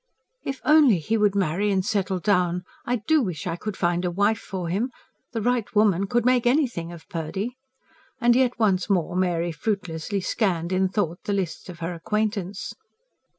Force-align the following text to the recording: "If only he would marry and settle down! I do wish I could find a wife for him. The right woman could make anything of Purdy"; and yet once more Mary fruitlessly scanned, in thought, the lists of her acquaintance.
"If 0.43 0.61
only 0.65 0.97
he 0.97 1.15
would 1.15 1.35
marry 1.35 1.69
and 1.69 1.85
settle 1.85 2.17
down! 2.17 2.63
I 2.87 2.95
do 3.05 3.21
wish 3.21 3.45
I 3.45 3.55
could 3.55 3.77
find 3.77 4.03
a 4.03 4.09
wife 4.09 4.39
for 4.39 4.67
him. 4.67 4.89
The 5.31 5.43
right 5.43 5.71
woman 5.75 6.07
could 6.07 6.25
make 6.25 6.47
anything 6.47 6.91
of 6.91 7.07
Purdy"; 7.07 7.55
and 8.19 8.35
yet 8.35 8.57
once 8.57 8.89
more 8.89 9.15
Mary 9.15 9.51
fruitlessly 9.51 10.21
scanned, 10.21 10.71
in 10.71 10.89
thought, 10.89 11.19
the 11.25 11.33
lists 11.33 11.69
of 11.69 11.81
her 11.81 11.93
acquaintance. 11.93 12.73